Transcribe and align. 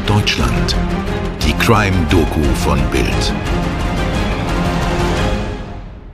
Norddeutschland. 0.00 0.76
Die 1.42 1.52
Crime-Doku 1.54 2.42
von 2.54 2.78
Bild. 2.90 3.34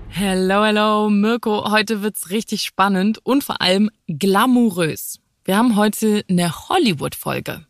Hello, 0.09 0.65
hello, 0.65 1.09
Mirko. 1.09 1.71
Heute 1.71 2.03
wird's 2.03 2.31
richtig 2.31 2.63
spannend 2.63 3.19
und 3.25 3.45
vor 3.45 3.61
allem 3.61 3.91
glamourös. 4.09 5.21
Wir 5.45 5.57
haben 5.57 5.77
heute 5.77 6.25
eine 6.29 6.69
Hollywood-Folge. 6.69 7.65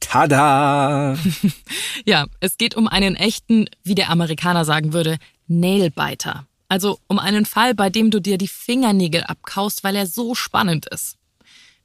Tada! 0.00 1.16
ja, 2.04 2.26
es 2.40 2.58
geht 2.58 2.74
um 2.74 2.88
einen 2.88 3.14
echten, 3.14 3.66
wie 3.84 3.94
der 3.94 4.10
Amerikaner 4.10 4.64
sagen 4.64 4.92
würde, 4.92 5.18
Nailbiter. 5.46 6.46
Also 6.68 6.98
um 7.06 7.20
einen 7.20 7.46
Fall, 7.46 7.74
bei 7.74 7.88
dem 7.88 8.10
du 8.10 8.20
dir 8.20 8.36
die 8.36 8.48
Fingernägel 8.48 9.22
abkaust, 9.22 9.84
weil 9.84 9.94
er 9.94 10.06
so 10.06 10.34
spannend 10.34 10.86
ist. 10.86 11.18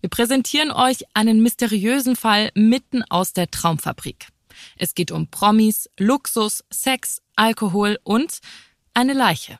Wir 0.01 0.09
präsentieren 0.09 0.71
euch 0.71 1.03
einen 1.13 1.41
mysteriösen 1.41 2.15
Fall 2.15 2.51
mitten 2.53 3.03
aus 3.03 3.33
der 3.33 3.49
Traumfabrik. 3.49 4.27
Es 4.77 4.95
geht 4.95 5.11
um 5.11 5.27
Promis, 5.27 5.89
Luxus, 5.97 6.63
Sex, 6.71 7.21
Alkohol 7.35 7.97
und 8.03 8.39
eine 8.93 9.13
Leiche. 9.13 9.59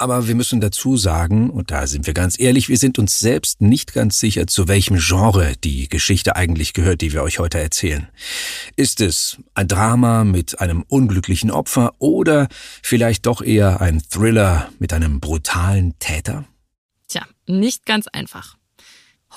Aber 0.00 0.28
wir 0.28 0.36
müssen 0.36 0.60
dazu 0.60 0.96
sagen, 0.96 1.50
und 1.50 1.72
da 1.72 1.88
sind 1.88 2.06
wir 2.06 2.14
ganz 2.14 2.38
ehrlich, 2.38 2.68
wir 2.68 2.78
sind 2.78 3.00
uns 3.00 3.18
selbst 3.18 3.60
nicht 3.60 3.92
ganz 3.92 4.20
sicher, 4.20 4.46
zu 4.46 4.68
welchem 4.68 4.96
Genre 4.98 5.54
die 5.64 5.88
Geschichte 5.88 6.36
eigentlich 6.36 6.72
gehört, 6.72 7.00
die 7.00 7.12
wir 7.12 7.24
euch 7.24 7.40
heute 7.40 7.58
erzählen. 7.58 8.08
Ist 8.76 9.00
es 9.00 9.38
ein 9.54 9.66
Drama 9.66 10.22
mit 10.22 10.60
einem 10.60 10.84
unglücklichen 10.86 11.50
Opfer 11.50 11.94
oder 11.98 12.46
vielleicht 12.80 13.26
doch 13.26 13.42
eher 13.42 13.80
ein 13.80 14.00
Thriller 14.00 14.70
mit 14.78 14.92
einem 14.92 15.18
brutalen 15.18 15.98
Täter? 15.98 16.44
Tja, 17.08 17.26
nicht 17.48 17.84
ganz 17.84 18.06
einfach. 18.06 18.57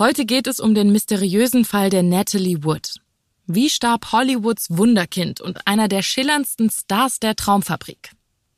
Heute 0.02 0.26
geht 0.26 0.48
es 0.48 0.60
um 0.60 0.74
den 0.74 0.92
mysteriösen 0.92 1.64
Fall 1.64 1.92
der 1.92 2.02
Natalie 2.02 2.64
Wood. 2.64 2.96
Wie 3.46 3.70
starb 3.70 4.12
Hollywoods 4.12 4.76
Wunderkind 4.76 5.42
und 5.42 5.68
einer 5.68 5.88
der 5.88 6.02
schillerndsten 6.02 6.72
Stars 6.72 7.20
der 7.20 7.36
Traumfabrik? 7.36 8.10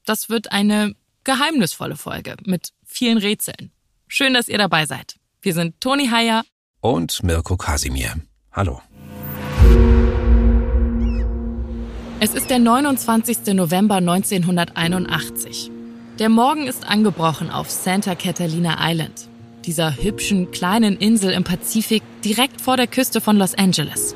Das 0.06 0.30
wird 0.30 0.54
eine 0.54 0.96
geheimnisvolle 1.26 1.98
Folge 1.98 2.38
mit 2.46 2.70
vielen 2.86 3.18
Rätseln. 3.18 3.74
Schön, 4.08 4.34
dass 4.34 4.48
ihr 4.48 4.58
dabei 4.58 4.86
seid. 4.86 5.18
Wir 5.42 5.54
sind 5.54 5.82
Toni 5.82 6.08
Heyer 6.08 6.44
und 6.80 7.22
Mirko 7.24 7.58
Kasimir. 7.58 8.16
Hallo. 8.54 8.82
Es 12.22 12.34
ist 12.34 12.50
der 12.50 12.60
29. 12.60 13.48
November 13.48 13.96
1981. 13.96 15.72
Der 16.20 16.30
Morgen 16.30 16.68
ist 16.68 16.88
angebrochen 16.88 17.50
auf 17.50 17.70
Santa 17.70 18.16
Catalina 18.16 18.78
Island, 18.80 19.28
dieser 19.66 19.98
hübschen 19.98 20.52
kleinen 20.52 20.98
Insel 20.98 21.32
im 21.32 21.44
Pazifik 21.44 22.04
direkt 22.24 22.62
vor 22.62 22.78
der 22.78 22.88
Küste 22.88 23.22
von 23.22 23.38
Los 23.38 23.56
Angeles. 23.56 24.16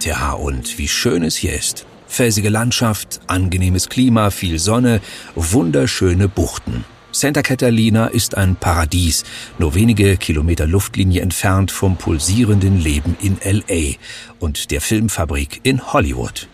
Tja, 0.00 0.32
und 0.32 0.78
wie 0.78 0.88
schön 0.88 1.22
es 1.22 1.36
hier 1.36 1.54
ist. 1.54 1.86
Felsige 2.06 2.48
Landschaft, 2.48 3.20
angenehmes 3.26 3.88
Klima, 3.88 4.30
viel 4.30 4.58
Sonne, 4.58 5.00
wunderschöne 5.34 6.28
Buchten. 6.28 6.84
Santa 7.10 7.42
Catalina 7.42 8.08
ist 8.08 8.36
ein 8.36 8.56
Paradies, 8.56 9.24
nur 9.58 9.74
wenige 9.74 10.16
Kilometer 10.16 10.66
Luftlinie 10.66 11.22
entfernt 11.22 11.70
vom 11.70 11.96
pulsierenden 11.96 12.80
Leben 12.80 13.16
in 13.20 13.38
LA 13.44 13.94
und 14.40 14.72
der 14.72 14.80
Filmfabrik 14.80 15.60
in 15.62 15.92
Hollywood. 15.92 16.48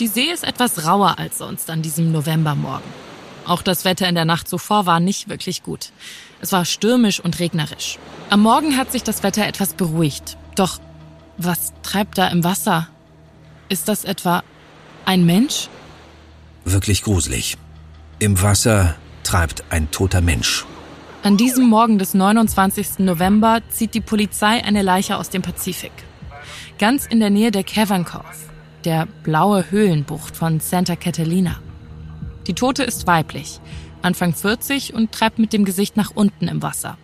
Die 0.00 0.08
See 0.08 0.32
ist 0.32 0.44
etwas 0.44 0.86
rauer 0.86 1.18
als 1.18 1.38
sonst 1.38 1.70
an 1.70 1.82
diesem 1.82 2.10
Novembermorgen. 2.10 2.90
Auch 3.46 3.62
das 3.62 3.84
Wetter 3.84 4.08
in 4.08 4.14
der 4.14 4.24
Nacht 4.24 4.48
zuvor 4.48 4.86
war 4.86 4.98
nicht 4.98 5.28
wirklich 5.28 5.62
gut. 5.62 5.92
Es 6.40 6.52
war 6.52 6.64
stürmisch 6.64 7.20
und 7.20 7.38
regnerisch. 7.38 7.98
Am 8.30 8.40
Morgen 8.40 8.76
hat 8.76 8.92
sich 8.92 9.02
das 9.02 9.22
Wetter 9.22 9.46
etwas 9.46 9.74
beruhigt. 9.74 10.36
Doch 10.54 10.80
was 11.36 11.72
treibt 11.82 12.18
da 12.18 12.28
im 12.28 12.44
Wasser? 12.44 12.88
Ist 13.68 13.88
das 13.88 14.04
etwa 14.04 14.42
ein 15.04 15.24
Mensch? 15.24 15.68
Wirklich 16.64 17.02
gruselig. 17.02 17.56
Im 18.18 18.40
Wasser 18.42 18.96
treibt 19.22 19.64
ein 19.70 19.90
toter 19.90 20.20
Mensch. 20.20 20.64
An 21.22 21.36
diesem 21.36 21.66
Morgen 21.66 21.98
des 21.98 22.14
29. 22.14 23.00
November 23.00 23.60
zieht 23.70 23.94
die 23.94 24.00
Polizei 24.00 24.64
eine 24.64 24.82
Leiche 24.82 25.16
aus 25.18 25.28
dem 25.28 25.42
Pazifik. 25.42 25.92
Ganz 26.78 27.04
in 27.06 27.20
der 27.20 27.30
Nähe 27.30 27.50
der 27.50 27.64
Cavern 27.64 28.06
Cove, 28.06 28.24
der 28.84 29.06
blaue 29.22 29.70
Höhlenbucht 29.70 30.34
von 30.34 30.60
Santa 30.60 30.96
Catalina. 30.96 31.56
Die 32.46 32.54
Tote 32.54 32.82
ist 32.82 33.06
weiblich, 33.06 33.60
Anfang 34.02 34.34
40 34.34 34.94
und 34.94 35.12
treibt 35.12 35.38
mit 35.38 35.52
dem 35.52 35.64
Gesicht 35.64 35.96
nach 35.96 36.10
unten 36.14 36.48
im 36.48 36.62
Wasser. 36.62 36.98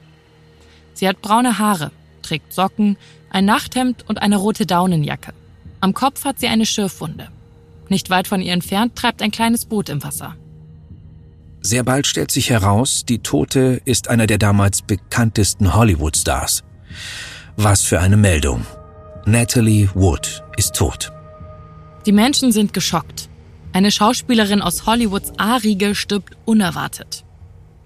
Sie 0.94 1.06
hat 1.06 1.20
braune 1.20 1.58
Haare, 1.58 1.90
trägt 2.22 2.52
Socken, 2.52 2.96
ein 3.30 3.44
Nachthemd 3.44 4.08
und 4.08 4.22
eine 4.22 4.36
rote 4.36 4.66
Daunenjacke. 4.66 5.32
Am 5.80 5.94
Kopf 5.94 6.24
hat 6.24 6.40
sie 6.40 6.48
eine 6.48 6.66
Schürfwunde. 6.66 7.28
Nicht 7.88 8.10
weit 8.10 8.28
von 8.28 8.40
ihr 8.40 8.52
entfernt 8.52 8.96
treibt 8.96 9.22
ein 9.22 9.30
kleines 9.30 9.66
Boot 9.66 9.88
im 9.88 10.02
Wasser. 10.02 10.36
Sehr 11.60 11.82
bald 11.82 12.06
stellt 12.06 12.30
sich 12.30 12.50
heraus, 12.50 13.04
die 13.04 13.18
Tote 13.18 13.80
ist 13.84 14.08
einer 14.08 14.26
der 14.26 14.38
damals 14.38 14.82
bekanntesten 14.82 15.74
Hollywood-Stars. 15.74 16.62
Was 17.56 17.82
für 17.82 18.00
eine 18.00 18.16
Meldung. 18.16 18.66
Natalie 19.24 19.88
Wood 19.94 20.44
ist 20.56 20.76
tot. 20.76 21.12
Die 22.06 22.12
Menschen 22.12 22.52
sind 22.52 22.72
geschockt. 22.72 23.28
Eine 23.76 23.92
Schauspielerin 23.92 24.62
aus 24.62 24.86
Hollywoods 24.86 25.32
A-Riege 25.36 25.94
stirbt 25.94 26.34
unerwartet. 26.46 27.24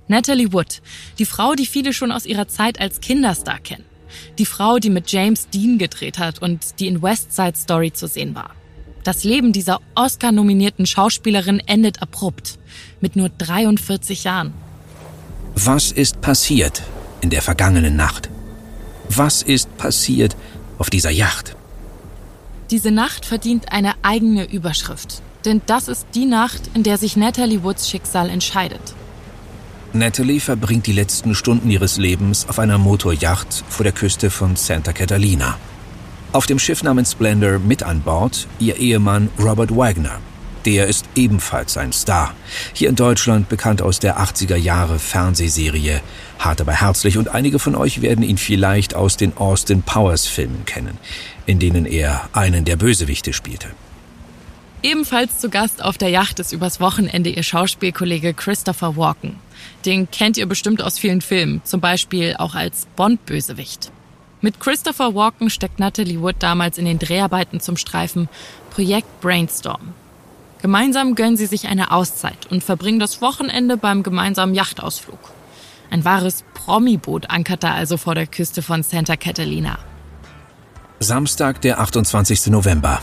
Natalie 0.06 0.52
Wood, 0.52 0.82
die 1.18 1.24
Frau, 1.24 1.54
die 1.54 1.66
viele 1.66 1.92
schon 1.92 2.12
aus 2.12 2.26
ihrer 2.26 2.46
Zeit 2.46 2.80
als 2.80 3.00
Kinderstar 3.00 3.58
kennen. 3.58 3.84
Die 4.38 4.46
Frau, 4.46 4.78
die 4.78 4.88
mit 4.88 5.10
James 5.10 5.48
Dean 5.48 5.78
gedreht 5.78 6.20
hat 6.20 6.40
und 6.40 6.78
die 6.78 6.86
in 6.86 7.02
West 7.02 7.34
Side 7.34 7.56
Story 7.56 7.92
zu 7.92 8.06
sehen 8.06 8.36
war. 8.36 8.50
Das 9.02 9.24
Leben 9.24 9.52
dieser 9.52 9.80
Oscar-nominierten 9.96 10.86
Schauspielerin 10.86 11.58
endet 11.66 12.00
abrupt, 12.02 12.60
mit 13.00 13.16
nur 13.16 13.28
43 13.28 14.22
Jahren. 14.22 14.54
Was 15.56 15.90
ist 15.90 16.20
passiert 16.20 16.84
in 17.20 17.30
der 17.30 17.42
vergangenen 17.42 17.96
Nacht? 17.96 18.30
Was 19.08 19.42
ist 19.42 19.76
passiert 19.76 20.36
auf 20.78 20.88
dieser 20.88 21.10
Yacht? 21.10 21.56
Diese 22.70 22.92
Nacht 22.92 23.26
verdient 23.26 23.72
eine 23.72 23.94
eigene 24.04 24.44
Überschrift, 24.44 25.20
denn 25.44 25.62
das 25.66 25.88
ist 25.88 26.06
die 26.14 26.26
Nacht, 26.26 26.62
in 26.74 26.82
der 26.82 26.98
sich 26.98 27.16
Natalie 27.16 27.62
Woods 27.62 27.88
Schicksal 27.88 28.28
entscheidet. 28.28 28.80
Natalie 29.92 30.40
verbringt 30.40 30.86
die 30.86 30.92
letzten 30.92 31.34
Stunden 31.34 31.70
ihres 31.70 31.96
Lebens 31.96 32.48
auf 32.48 32.58
einer 32.58 32.78
Motorjacht 32.78 33.64
vor 33.68 33.84
der 33.84 33.92
Küste 33.92 34.30
von 34.30 34.56
Santa 34.56 34.92
Catalina. 34.92 35.58
Auf 36.32 36.46
dem 36.46 36.60
Schiff 36.60 36.82
namens 36.82 37.12
Splendor 37.12 37.58
mit 37.58 37.82
an 37.82 38.02
Bord 38.02 38.46
ihr 38.60 38.76
Ehemann 38.76 39.30
Robert 39.38 39.76
Wagner. 39.76 40.20
Der 40.64 40.86
ist 40.86 41.06
ebenfalls 41.16 41.76
ein 41.76 41.92
Star. 41.92 42.34
Hier 42.72 42.88
in 42.88 42.94
Deutschland 42.94 43.48
bekannt 43.48 43.82
aus 43.82 43.98
der 43.98 44.20
80er 44.20 44.56
Jahre 44.56 44.98
Fernsehserie 44.98 46.02
Hart 46.40 46.62
aber 46.62 46.72
herzlich 46.72 47.18
und 47.18 47.28
einige 47.28 47.58
von 47.58 47.74
euch 47.74 48.00
werden 48.00 48.24
ihn 48.24 48.38
vielleicht 48.38 48.94
aus 48.94 49.18
den 49.18 49.36
Austin 49.36 49.82
Powers 49.82 50.26
Filmen 50.26 50.64
kennen, 50.64 50.96
in 51.44 51.58
denen 51.58 51.84
er 51.84 52.30
einen 52.32 52.64
der 52.64 52.76
Bösewichte 52.76 53.34
spielte. 53.34 53.68
Ebenfalls 54.82 55.38
zu 55.38 55.50
Gast 55.50 55.84
auf 55.84 55.98
der 55.98 56.08
Yacht 56.08 56.40
ist 56.40 56.52
übers 56.52 56.80
Wochenende 56.80 57.28
ihr 57.28 57.42
Schauspielkollege 57.42 58.32
Christopher 58.32 58.96
Walken. 58.96 59.36
Den 59.84 60.10
kennt 60.10 60.38
ihr 60.38 60.46
bestimmt 60.46 60.82
aus 60.82 60.98
vielen 60.98 61.20
Filmen, 61.20 61.60
zum 61.64 61.80
Beispiel 61.80 62.34
auch 62.38 62.54
als 62.54 62.86
Bond-Bösewicht. 62.96 63.92
Mit 64.40 64.58
Christopher 64.58 65.14
Walken 65.14 65.50
steckt 65.50 65.80
Natalie 65.80 66.22
Wood 66.22 66.36
damals 66.38 66.78
in 66.78 66.86
den 66.86 66.98
Dreharbeiten 66.98 67.60
zum 67.60 67.76
Streifen 67.76 68.30
Projekt 68.70 69.20
Brainstorm. 69.20 69.92
Gemeinsam 70.62 71.14
gönnen 71.14 71.36
sie 71.36 71.46
sich 71.46 71.68
eine 71.68 71.90
Auszeit 71.90 72.46
und 72.48 72.64
verbringen 72.64 73.00
das 73.00 73.20
Wochenende 73.20 73.76
beim 73.76 74.02
gemeinsamen 74.02 74.54
Yachtausflug. 74.54 75.18
Ein 75.90 76.06
wahres 76.06 76.42
Promi-Boot 76.54 77.28
ankert 77.28 77.64
da 77.64 77.74
also 77.74 77.98
vor 77.98 78.14
der 78.14 78.26
Küste 78.26 78.62
von 78.62 78.82
Santa 78.82 79.16
Catalina. 79.16 79.78
Samstag, 81.00 81.60
der 81.60 81.80
28. 81.80 82.46
November. 82.46 83.00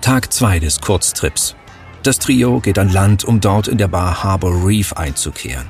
Tag 0.00 0.32
2 0.32 0.60
des 0.60 0.80
Kurztrips. 0.80 1.54
Das 2.02 2.18
Trio 2.18 2.60
geht 2.60 2.78
an 2.78 2.90
Land, 2.90 3.24
um 3.24 3.40
dort 3.40 3.68
in 3.68 3.78
der 3.78 3.88
Bar 3.88 4.22
Harbor 4.22 4.64
Reef 4.64 4.92
einzukehren. 4.92 5.66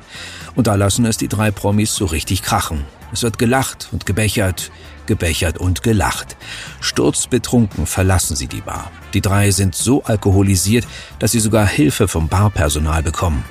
Und 0.54 0.66
da 0.66 0.74
lassen 0.74 1.06
es 1.06 1.16
die 1.16 1.28
drei 1.28 1.50
Promis 1.50 1.94
so 1.94 2.04
richtig 2.04 2.42
krachen. 2.42 2.84
Es 3.12 3.22
wird 3.22 3.38
gelacht 3.38 3.88
und 3.90 4.06
gebechert, 4.06 4.70
gebechert 5.06 5.58
und 5.58 5.82
gelacht. 5.82 6.36
Sturzbetrunken 6.80 7.86
verlassen 7.86 8.36
sie 8.36 8.46
die 8.46 8.60
Bar. 8.60 8.92
Die 9.14 9.22
drei 9.22 9.50
sind 9.50 9.74
so 9.74 10.04
alkoholisiert, 10.04 10.86
dass 11.18 11.32
sie 11.32 11.40
sogar 11.40 11.66
Hilfe 11.66 12.06
vom 12.06 12.28
Barpersonal 12.28 13.02
bekommen. 13.02 13.44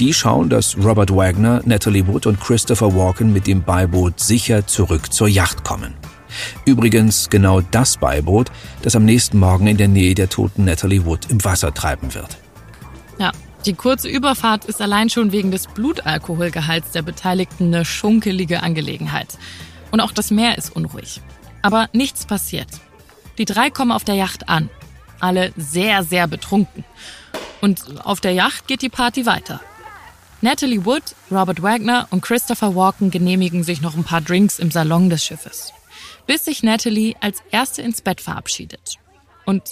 Die 0.00 0.14
schauen, 0.14 0.48
dass 0.48 0.76
Robert 0.78 1.14
Wagner, 1.14 1.60
Natalie 1.64 2.06
Wood 2.06 2.26
und 2.26 2.40
Christopher 2.40 2.96
Walken 2.96 3.32
mit 3.32 3.46
dem 3.46 3.62
Beiboot 3.62 4.18
sicher 4.18 4.66
zurück 4.66 5.12
zur 5.12 5.28
Yacht 5.28 5.64
kommen. 5.64 5.94
Übrigens 6.64 7.30
genau 7.30 7.60
das 7.60 7.96
Beiboot, 7.96 8.50
das 8.82 8.96
am 8.96 9.04
nächsten 9.04 9.38
Morgen 9.38 9.66
in 9.66 9.76
der 9.76 9.88
Nähe 9.88 10.14
der 10.14 10.28
toten 10.28 10.64
Natalie 10.64 11.04
Wood 11.04 11.30
im 11.30 11.44
Wasser 11.44 11.72
treiben 11.74 12.14
wird. 12.14 12.38
Ja, 13.18 13.32
die 13.66 13.74
kurze 13.74 14.08
Überfahrt 14.08 14.64
ist 14.64 14.80
allein 14.80 15.10
schon 15.10 15.32
wegen 15.32 15.50
des 15.50 15.66
Blutalkoholgehalts 15.66 16.92
der 16.92 17.02
Beteiligten 17.02 17.74
eine 17.74 17.84
schunkelige 17.84 18.62
Angelegenheit. 18.62 19.38
Und 19.90 20.00
auch 20.00 20.12
das 20.12 20.30
Meer 20.30 20.58
ist 20.58 20.74
unruhig. 20.74 21.20
Aber 21.62 21.88
nichts 21.92 22.26
passiert. 22.26 22.68
Die 23.38 23.44
drei 23.44 23.70
kommen 23.70 23.92
auf 23.92 24.04
der 24.04 24.14
Yacht 24.14 24.48
an. 24.48 24.70
alle 25.20 25.52
sehr, 25.56 26.04
sehr 26.04 26.26
betrunken. 26.26 26.84
Und 27.60 28.06
auf 28.06 28.20
der 28.20 28.32
Yacht 28.32 28.68
geht 28.68 28.82
die 28.82 28.88
Party 28.88 29.26
weiter. 29.26 29.60
Natalie 30.40 30.84
Wood, 30.84 31.02
Robert 31.30 31.62
Wagner 31.62 32.06
und 32.10 32.22
Christopher 32.22 32.76
Walken 32.76 33.10
genehmigen 33.10 33.64
sich 33.64 33.80
noch 33.80 33.96
ein 33.96 34.04
paar 34.04 34.20
Drinks 34.20 34.60
im 34.60 34.70
Salon 34.70 35.10
des 35.10 35.24
Schiffes, 35.24 35.72
bis 36.28 36.44
sich 36.44 36.62
Natalie 36.62 37.16
als 37.20 37.42
erste 37.50 37.82
ins 37.82 38.02
Bett 38.02 38.20
verabschiedet. 38.20 38.98
Und 39.46 39.62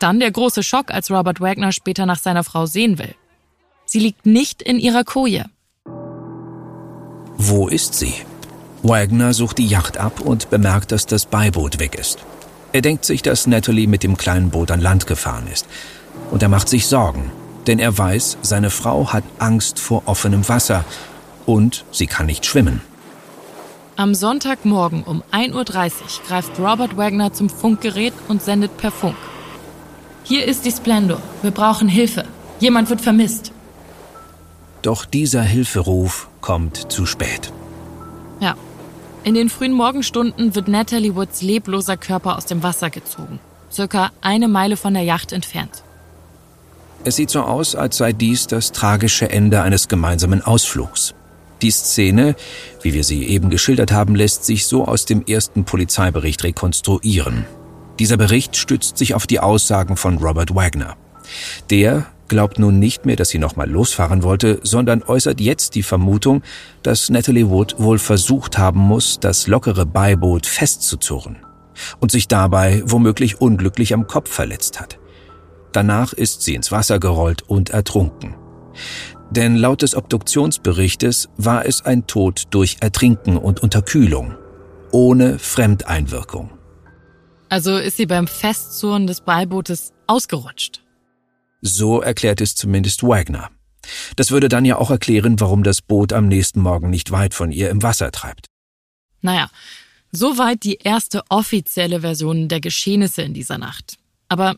dann 0.00 0.18
der 0.18 0.32
große 0.32 0.64
Schock, 0.64 0.90
als 0.90 1.10
Robert 1.10 1.40
Wagner 1.40 1.72
später 1.72 2.04
nach 2.04 2.18
seiner 2.18 2.44
Frau 2.44 2.66
sehen 2.66 2.98
will. 2.98 3.14
Sie 3.86 4.00
liegt 4.00 4.26
nicht 4.26 4.62
in 4.62 4.78
ihrer 4.78 5.04
Koje. 5.04 5.46
Wo 7.36 7.68
ist 7.68 7.94
sie? 7.94 8.14
Wagner 8.82 9.32
sucht 9.32 9.58
die 9.58 9.66
Yacht 9.66 9.96
ab 9.96 10.20
und 10.20 10.50
bemerkt, 10.50 10.90
dass 10.90 11.06
das 11.06 11.26
Beiboot 11.26 11.78
weg 11.78 11.94
ist. 11.94 12.18
Er 12.72 12.82
denkt 12.82 13.04
sich, 13.04 13.22
dass 13.22 13.46
Natalie 13.46 13.86
mit 13.86 14.02
dem 14.02 14.16
kleinen 14.16 14.50
Boot 14.50 14.72
an 14.72 14.80
Land 14.80 15.06
gefahren 15.06 15.46
ist. 15.52 15.66
Und 16.32 16.42
er 16.42 16.48
macht 16.48 16.68
sich 16.68 16.88
Sorgen, 16.88 17.30
denn 17.68 17.78
er 17.78 17.96
weiß, 17.96 18.38
seine 18.42 18.70
Frau 18.70 19.12
hat 19.12 19.24
Angst 19.38 19.78
vor 19.78 20.02
offenem 20.06 20.48
Wasser 20.48 20.84
und 21.46 21.84
sie 21.92 22.08
kann 22.08 22.26
nicht 22.26 22.44
schwimmen. 22.44 22.80
Am 24.02 24.16
Sonntagmorgen 24.16 25.04
um 25.04 25.22
1.30 25.30 25.52
Uhr 25.54 25.92
greift 26.26 26.58
Robert 26.58 26.96
Wagner 26.96 27.32
zum 27.32 27.48
Funkgerät 27.48 28.12
und 28.26 28.42
sendet 28.42 28.76
per 28.76 28.90
Funk. 28.90 29.14
Hier 30.24 30.44
ist 30.44 30.64
die 30.64 30.72
Splendor. 30.72 31.22
Wir 31.42 31.52
brauchen 31.52 31.86
Hilfe. 31.86 32.24
Jemand 32.58 32.90
wird 32.90 33.00
vermisst. 33.00 33.52
Doch 34.82 35.04
dieser 35.04 35.42
Hilferuf 35.42 36.28
kommt 36.40 36.90
zu 36.90 37.06
spät. 37.06 37.52
Ja. 38.40 38.56
In 39.22 39.34
den 39.34 39.48
frühen 39.48 39.72
Morgenstunden 39.72 40.56
wird 40.56 40.66
Natalie 40.66 41.14
Woods 41.14 41.40
lebloser 41.40 41.96
Körper 41.96 42.36
aus 42.36 42.46
dem 42.46 42.64
Wasser 42.64 42.90
gezogen. 42.90 43.38
Circa 43.70 44.10
eine 44.20 44.48
Meile 44.48 44.76
von 44.76 44.94
der 44.94 45.04
Yacht 45.04 45.30
entfernt. 45.30 45.84
Es 47.04 47.14
sieht 47.14 47.30
so 47.30 47.42
aus, 47.42 47.76
als 47.76 47.98
sei 47.98 48.12
dies 48.12 48.48
das 48.48 48.72
tragische 48.72 49.30
Ende 49.30 49.62
eines 49.62 49.86
gemeinsamen 49.86 50.42
Ausflugs. 50.42 51.14
Die 51.62 51.70
Szene, 51.70 52.34
wie 52.82 52.92
wir 52.92 53.04
sie 53.04 53.24
eben 53.24 53.48
geschildert 53.48 53.92
haben, 53.92 54.16
lässt 54.16 54.44
sich 54.44 54.66
so 54.66 54.84
aus 54.84 55.04
dem 55.04 55.24
ersten 55.24 55.64
Polizeibericht 55.64 56.42
rekonstruieren. 56.42 57.46
Dieser 58.00 58.16
Bericht 58.16 58.56
stützt 58.56 58.98
sich 58.98 59.14
auf 59.14 59.28
die 59.28 59.38
Aussagen 59.38 59.96
von 59.96 60.18
Robert 60.18 60.54
Wagner. 60.56 60.96
Der 61.70 62.06
glaubt 62.26 62.58
nun 62.58 62.80
nicht 62.80 63.06
mehr, 63.06 63.14
dass 63.14 63.28
sie 63.28 63.38
nochmal 63.38 63.70
losfahren 63.70 64.24
wollte, 64.24 64.58
sondern 64.64 65.04
äußert 65.04 65.40
jetzt 65.40 65.76
die 65.76 65.84
Vermutung, 65.84 66.42
dass 66.82 67.10
Natalie 67.10 67.48
Wood 67.48 67.76
wohl 67.78 67.98
versucht 67.98 68.58
haben 68.58 68.80
muss, 68.80 69.20
das 69.20 69.46
lockere 69.46 69.86
Beiboot 69.86 70.46
festzuzurren 70.46 71.36
und 72.00 72.10
sich 72.10 72.26
dabei 72.26 72.82
womöglich 72.86 73.40
unglücklich 73.40 73.94
am 73.94 74.06
Kopf 74.06 74.30
verletzt 74.30 74.80
hat. 74.80 74.98
Danach 75.72 76.12
ist 76.12 76.42
sie 76.42 76.54
ins 76.54 76.72
Wasser 76.72 76.98
gerollt 76.98 77.42
und 77.42 77.70
ertrunken. 77.70 78.34
Denn 79.34 79.56
laut 79.56 79.80
des 79.80 79.94
Obduktionsberichtes 79.94 81.30
war 81.38 81.64
es 81.64 81.80
ein 81.80 82.06
Tod 82.06 82.48
durch 82.50 82.76
Ertrinken 82.80 83.38
und 83.38 83.60
Unterkühlung, 83.60 84.34
ohne 84.90 85.38
Fremdeinwirkung. 85.38 86.50
Also 87.48 87.78
ist 87.78 87.96
sie 87.96 88.04
beim 88.04 88.26
Festzurren 88.26 89.06
des 89.06 89.22
Beibootes 89.22 89.94
ausgerutscht. 90.06 90.82
So 91.62 92.02
erklärt 92.02 92.42
es 92.42 92.56
zumindest 92.56 93.02
Wagner. 93.02 93.48
Das 94.16 94.32
würde 94.32 94.50
dann 94.50 94.66
ja 94.66 94.76
auch 94.76 94.90
erklären, 94.90 95.40
warum 95.40 95.62
das 95.62 95.80
Boot 95.80 96.12
am 96.12 96.28
nächsten 96.28 96.60
Morgen 96.60 96.90
nicht 96.90 97.10
weit 97.10 97.32
von 97.32 97.52
ihr 97.52 97.70
im 97.70 97.82
Wasser 97.82 98.12
treibt. 98.12 98.48
Naja, 99.22 99.50
soweit 100.10 100.62
die 100.62 100.76
erste 100.76 101.22
offizielle 101.30 102.02
Version 102.02 102.48
der 102.48 102.60
Geschehnisse 102.60 103.22
in 103.22 103.32
dieser 103.32 103.56
Nacht. 103.56 103.96
Aber 104.28 104.56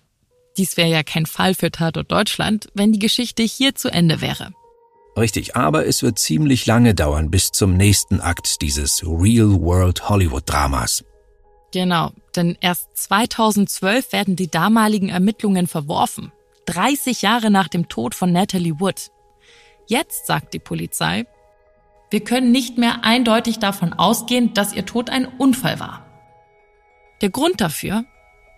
dies 0.56 0.76
wäre 0.76 0.90
ja 0.90 1.04
kein 1.04 1.26
Fall 1.26 1.54
für 1.54 1.70
Tatort 1.70 2.10
Deutschland, 2.10 2.66
wenn 2.74 2.90
die 2.90 2.98
Geschichte 2.98 3.44
hier 3.44 3.76
zu 3.76 3.88
Ende 3.88 4.20
wäre. 4.20 4.52
Richtig, 5.16 5.54
aber 5.54 5.86
es 5.86 6.02
wird 6.02 6.18
ziemlich 6.18 6.66
lange 6.66 6.94
dauern 6.94 7.30
bis 7.30 7.52
zum 7.52 7.76
nächsten 7.76 8.20
Akt 8.20 8.62
dieses 8.62 9.02
Real-World-Hollywood-Dramas. 9.04 11.04
Genau, 11.72 12.10
denn 12.34 12.56
erst 12.60 12.96
2012 12.96 14.12
werden 14.12 14.36
die 14.36 14.50
damaligen 14.50 15.08
Ermittlungen 15.08 15.66
verworfen. 15.66 16.32
30 16.66 17.22
Jahre 17.22 17.50
nach 17.50 17.68
dem 17.68 17.88
Tod 17.88 18.14
von 18.14 18.32
Natalie 18.32 18.80
Wood. 18.80 19.10
Jetzt 19.86 20.26
sagt 20.26 20.54
die 20.54 20.58
Polizei, 20.58 21.26
wir 22.10 22.20
können 22.20 22.52
nicht 22.52 22.78
mehr 22.78 23.04
eindeutig 23.04 23.58
davon 23.58 23.92
ausgehen, 23.92 24.54
dass 24.54 24.72
ihr 24.72 24.86
Tod 24.86 25.10
ein 25.10 25.26
Unfall 25.26 25.80
war. 25.80 26.06
Der 27.20 27.30
Grund 27.30 27.60
dafür, 27.60 28.04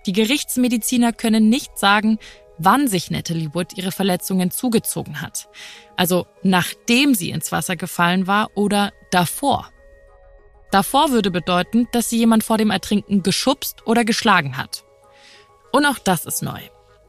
die 0.07 0.13
Gerichtsmediziner 0.13 1.13
können 1.13 1.49
nicht 1.49 1.79
sagen, 1.79 2.19
wann 2.59 2.89
sich 2.89 3.11
Natalie 3.11 3.55
Wood 3.55 3.77
ihre 3.77 3.93
Verletzungen 3.93 4.51
zugezogen 4.51 5.21
hat. 5.21 5.49
Also 5.97 6.27
nachdem 6.43 7.15
sie 7.15 7.31
ins 7.31 7.53
Wasser 7.53 7.77
gefallen 7.77 8.27
war 8.27 8.51
oder 8.55 8.93
davor. 9.11 9.71
Davor 10.71 11.11
würde 11.11 11.31
bedeuten, 11.31 11.89
dass 11.93 12.11
sie 12.11 12.19
jemand 12.19 12.45
vor 12.45 12.59
dem 12.59 12.71
Ertrinken 12.71 13.23
geschubst 13.23 13.87
oder 13.87 14.05
geschlagen 14.05 14.57
hat. 14.57 14.85
Und 15.73 15.87
auch 15.87 15.99
das 15.99 16.27
ist 16.27 16.43
neu. 16.43 16.61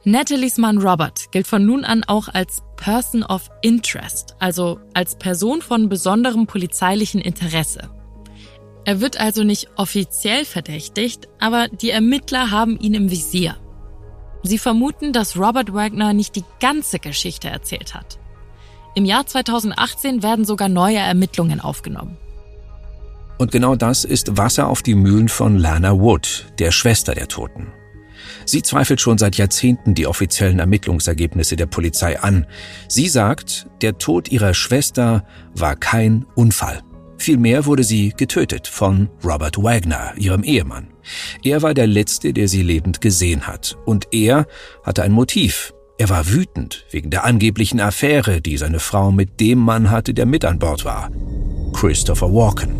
Natalies 0.03 0.57
Mann 0.57 0.77
Robert 0.77 1.31
gilt 1.31 1.47
von 1.47 1.65
nun 1.65 1.83
an 1.83 2.03
auch 2.05 2.29
als 2.29 2.61
Person 2.77 3.23
of 3.23 3.49
Interest, 3.61 4.35
also 4.39 4.79
als 4.93 5.17
Person 5.17 5.61
von 5.61 5.89
besonderem 5.89 6.47
polizeilichen 6.47 7.19
Interesse. 7.19 7.89
Er 8.85 9.01
wird 9.01 9.19
also 9.19 9.43
nicht 9.43 9.67
offiziell 9.75 10.45
verdächtigt, 10.45 11.27
aber 11.39 11.67
die 11.67 11.89
Ermittler 11.89 12.51
haben 12.51 12.79
ihn 12.79 12.93
im 12.93 13.11
Visier. 13.11 13.57
Sie 14.47 14.57
vermuten, 14.57 15.13
dass 15.13 15.37
Robert 15.37 15.73
Wagner 15.73 16.13
nicht 16.13 16.35
die 16.35 16.45
ganze 16.59 16.99
Geschichte 16.99 17.49
erzählt 17.49 17.93
hat. 17.93 18.19
Im 18.95 19.05
Jahr 19.05 19.27
2018 19.27 20.23
werden 20.23 20.45
sogar 20.45 20.69
neue 20.69 20.97
Ermittlungen 20.97 21.59
aufgenommen. 21.59 22.17
Und 23.37 23.51
genau 23.51 23.75
das 23.75 24.03
ist 24.03 24.37
Wasser 24.37 24.67
auf 24.67 24.81
die 24.81 24.95
Mühlen 24.95 25.29
von 25.29 25.57
Lana 25.57 25.99
Wood, 25.99 26.51
der 26.57 26.71
Schwester 26.71 27.13
der 27.13 27.27
Toten. 27.27 27.67
Sie 28.45 28.61
zweifelt 28.61 28.99
schon 28.99 29.17
seit 29.17 29.35
Jahrzehnten 29.35 29.93
die 29.93 30.07
offiziellen 30.07 30.59
Ermittlungsergebnisse 30.59 31.55
der 31.55 31.67
Polizei 31.67 32.19
an. 32.19 32.47
Sie 32.87 33.07
sagt, 33.07 33.67
der 33.81 33.97
Tod 33.97 34.29
ihrer 34.31 34.53
Schwester 34.53 35.25
war 35.53 35.75
kein 35.75 36.25
Unfall. 36.35 36.81
Vielmehr 37.17 37.65
wurde 37.65 37.83
sie 37.83 38.13
getötet 38.15 38.67
von 38.67 39.09
Robert 39.23 39.61
Wagner, 39.61 40.13
ihrem 40.17 40.43
Ehemann. 40.43 40.87
Er 41.43 41.61
war 41.61 41.73
der 41.73 41.87
Letzte, 41.87 42.33
der 42.33 42.47
sie 42.47 42.63
lebend 42.63 43.01
gesehen 43.01 43.47
hat. 43.47 43.77
Und 43.85 44.07
er 44.11 44.47
hatte 44.83 45.03
ein 45.03 45.11
Motiv. 45.11 45.73
Er 45.99 46.09
war 46.09 46.29
wütend 46.29 46.85
wegen 46.91 47.09
der 47.09 47.23
angeblichen 47.23 47.79
Affäre, 47.79 48.39
die 48.41 48.57
seine 48.57 48.79
Frau 48.79 49.11
mit 49.11 49.39
dem 49.39 49.57
Mann 49.57 49.89
hatte, 49.89 50.13
der 50.13 50.27
mit 50.27 50.45
an 50.45 50.59
Bord 50.59 50.85
war. 50.85 51.09
Christopher 51.73 52.31
Walken. 52.31 52.75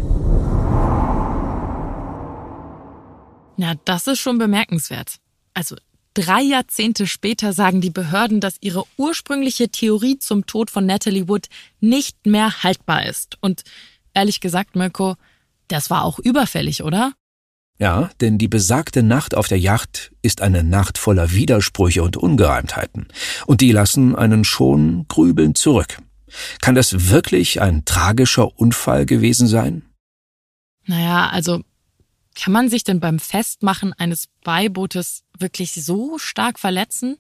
Na, 3.58 3.74
das 3.86 4.06
ist 4.06 4.20
schon 4.20 4.38
bemerkenswert. 4.38 5.16
Also 5.56 5.76
drei 6.14 6.42
Jahrzehnte 6.42 7.08
später 7.08 7.54
sagen 7.54 7.82
die 7.82 7.90
Behörden, 7.90 8.40
dass 8.40 8.58
ihre 8.62 8.84
ursprüngliche 8.98 9.70
Theorie 9.70 10.20
zum 10.20 10.46
Tod 10.46 10.70
von 10.70 10.86
Natalie 10.86 11.28
Wood 11.28 11.48
nicht 11.80 12.28
mehr 12.28 12.64
haltbar 12.64 13.08
ist. 13.08 13.38
Und 13.42 13.64
ehrlich 14.14 14.40
gesagt, 14.42 14.76
Mirko, 14.76 15.16
das 15.68 15.90
war 15.90 16.04
auch 16.04 16.20
überfällig, 16.20 16.84
oder? 16.84 17.14
Ja, 17.80 18.10
denn 18.22 18.40
die 18.40 18.48
besagte 18.48 19.04
Nacht 19.04 19.36
auf 19.36 19.48
der 19.48 19.60
Yacht 19.60 20.12
ist 20.24 20.42
eine 20.42 20.64
Nacht 20.64 20.98
voller 20.98 21.32
Widersprüche 21.32 22.02
und 22.02 22.18
Ungereimtheiten. 22.18 23.08
Und 23.46 23.62
die 23.62 23.72
lassen 23.72 24.16
einen 24.16 24.44
schon 24.44 25.06
grübeln 25.08 25.54
zurück. 25.54 26.00
Kann 26.62 26.76
das 26.76 27.10
wirklich 27.10 27.62
ein 27.62 27.86
tragischer 27.86 28.60
Unfall 28.60 29.06
gewesen 29.06 29.48
sein? 29.48 29.84
Naja, 30.86 31.30
also 31.30 31.62
kann 32.36 32.54
man 32.54 32.70
sich 32.70 32.84
denn 32.84 33.00
beim 33.00 33.20
Festmachen 33.20 33.94
eines 33.94 34.28
Beibootes 34.44 35.24
wirklich 35.38 35.74
so 35.74 36.18
stark 36.18 36.60
verletzen? 36.60 37.18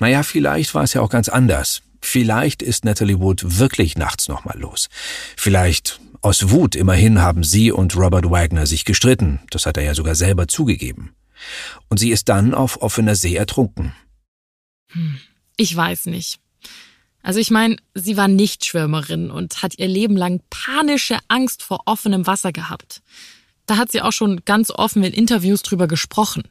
Naja, 0.00 0.22
vielleicht 0.22 0.74
war 0.74 0.82
es 0.82 0.94
ja 0.94 1.00
auch 1.00 1.10
ganz 1.10 1.28
anders. 1.28 1.82
Vielleicht 2.00 2.62
ist 2.62 2.84
Natalie 2.84 3.20
Wood 3.20 3.58
wirklich 3.58 3.98
nachts 3.98 4.28
nochmal 4.28 4.58
los. 4.58 4.88
Vielleicht 5.36 6.00
aus 6.22 6.50
Wut, 6.50 6.74
immerhin 6.74 7.20
haben 7.20 7.44
sie 7.44 7.72
und 7.72 7.96
Robert 7.96 8.30
Wagner 8.30 8.66
sich 8.66 8.84
gestritten, 8.84 9.40
das 9.50 9.66
hat 9.66 9.76
er 9.76 9.84
ja 9.84 9.94
sogar 9.94 10.14
selber 10.14 10.48
zugegeben. 10.48 11.14
Und 11.88 11.98
sie 11.98 12.10
ist 12.10 12.28
dann 12.28 12.54
auf 12.54 12.82
offener 12.82 13.14
See 13.14 13.34
ertrunken. 13.34 13.94
Hm, 14.88 15.18
ich 15.56 15.74
weiß 15.74 16.06
nicht. 16.06 16.38
Also 17.22 17.38
ich 17.38 17.50
meine, 17.50 17.76
sie 17.94 18.16
war 18.16 18.28
nicht 18.28 18.64
Schwimmerin 18.64 19.30
und 19.30 19.62
hat 19.62 19.78
ihr 19.78 19.88
Leben 19.88 20.16
lang 20.16 20.40
panische 20.50 21.18
Angst 21.28 21.62
vor 21.62 21.82
offenem 21.86 22.26
Wasser 22.26 22.52
gehabt. 22.52 23.02
Da 23.66 23.76
hat 23.76 23.92
sie 23.92 24.02
auch 24.02 24.12
schon 24.12 24.44
ganz 24.44 24.70
offen 24.70 25.04
in 25.04 25.12
Interviews 25.12 25.62
drüber 25.62 25.86
gesprochen. 25.86 26.44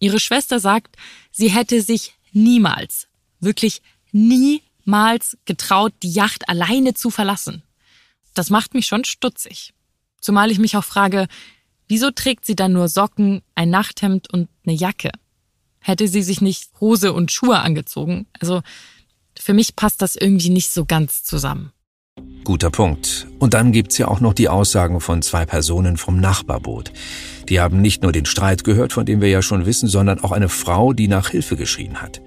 Ihre 0.00 0.18
Schwester 0.18 0.58
sagt, 0.58 0.96
sie 1.30 1.50
hätte 1.50 1.82
sich 1.82 2.14
niemals, 2.32 3.06
wirklich 3.40 3.82
niemals 4.12 5.36
getraut, 5.44 5.92
die 6.02 6.12
Yacht 6.12 6.48
alleine 6.48 6.94
zu 6.94 7.10
verlassen. 7.10 7.62
Das 8.34 8.50
macht 8.50 8.74
mich 8.74 8.86
schon 8.86 9.04
stutzig. 9.04 9.72
Zumal 10.20 10.50
ich 10.50 10.58
mich 10.58 10.76
auch 10.76 10.84
frage, 10.84 11.26
wieso 11.88 12.10
trägt 12.10 12.44
sie 12.44 12.56
dann 12.56 12.72
nur 12.72 12.88
Socken, 12.88 13.42
ein 13.54 13.70
Nachthemd 13.70 14.32
und 14.32 14.48
eine 14.64 14.74
Jacke? 14.74 15.10
hätte 15.82 16.08
sie 16.08 16.22
sich 16.22 16.40
nicht 16.40 16.70
Hose 16.80 17.12
und 17.12 17.30
Schuhe 17.30 17.58
angezogen. 17.58 18.26
Also 18.40 18.62
für 19.38 19.52
mich 19.52 19.76
passt 19.76 20.00
das 20.00 20.16
irgendwie 20.16 20.50
nicht 20.50 20.72
so 20.72 20.84
ganz 20.84 21.24
zusammen. 21.24 21.72
Guter 22.44 22.70
Punkt. 22.70 23.26
Und 23.38 23.54
dann 23.54 23.72
gibt's 23.72 23.98
ja 23.98 24.08
auch 24.08 24.20
noch 24.20 24.34
die 24.34 24.48
Aussagen 24.48 25.00
von 25.00 25.22
zwei 25.22 25.44
Personen 25.44 25.96
vom 25.96 26.20
Nachbarboot. 26.20 26.92
Die 27.48 27.60
haben 27.60 27.80
nicht 27.80 28.02
nur 28.02 28.12
den 28.12 28.26
Streit 28.26 28.64
gehört, 28.64 28.92
von 28.92 29.06
dem 29.06 29.20
wir 29.20 29.28
ja 29.28 29.42
schon 29.42 29.66
wissen, 29.66 29.88
sondern 29.88 30.20
auch 30.20 30.32
eine 30.32 30.48
Frau, 30.48 30.92
die 30.92 31.08
nach 31.08 31.30
Hilfe 31.30 31.56
geschrien 31.56 32.00
hat. 32.00 32.20